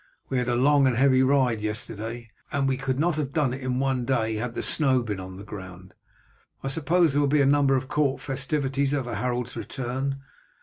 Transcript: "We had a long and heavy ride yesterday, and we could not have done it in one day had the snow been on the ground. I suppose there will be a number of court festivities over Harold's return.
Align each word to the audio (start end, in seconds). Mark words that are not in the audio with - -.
"We 0.29 0.39
had 0.39 0.47
a 0.49 0.55
long 0.55 0.87
and 0.87 0.95
heavy 0.97 1.21
ride 1.21 1.61
yesterday, 1.61 2.29
and 2.51 2.67
we 2.67 2.75
could 2.75 2.97
not 2.99 3.17
have 3.17 3.31
done 3.33 3.53
it 3.53 3.61
in 3.61 3.77
one 3.77 4.03
day 4.03 4.33
had 4.33 4.55
the 4.55 4.63
snow 4.63 5.03
been 5.03 5.19
on 5.19 5.37
the 5.37 5.43
ground. 5.43 5.93
I 6.63 6.69
suppose 6.69 7.13
there 7.13 7.21
will 7.21 7.27
be 7.27 7.39
a 7.41 7.45
number 7.45 7.75
of 7.75 7.87
court 7.87 8.19
festivities 8.19 8.95
over 8.95 9.13
Harold's 9.13 9.55
return. 9.55 10.21